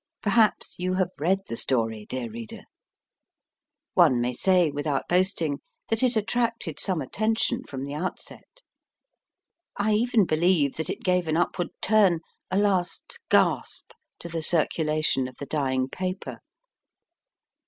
Perhaps 0.23 0.79
you 0.79 0.95
have 0.95 1.11
read 1.19 1.41
the 1.47 1.55
story, 1.55 2.07
dear 2.07 2.27
reader. 2.27 2.61
One 3.93 4.19
may 4.19 4.33
say 4.33 4.71
without 4.71 5.07
boasting 5.07 5.59
that 5.89 6.01
it 6.01 6.15
attracted 6.15 6.71
WALTER 6.77 6.77
BESANT 6.77 6.77
n 6.79 6.81
some 6.81 7.01
attention 7.01 7.63
from 7.65 7.85
the 7.85 7.93
outset. 7.93 8.63
I 9.77 9.93
even 9.93 10.25
believe 10.25 10.77
that 10.77 10.89
it 10.89 11.03
gave 11.03 11.27
an 11.27 11.37
upward 11.37 11.69
turn 11.83 12.21
a 12.49 12.57
last 12.57 13.19
gasp 13.29 13.91
to 14.17 14.27
the 14.27 14.41
circulation 14.41 15.27
of 15.27 15.35
the 15.37 15.45
dying 15.45 15.87
paper. 15.87 16.39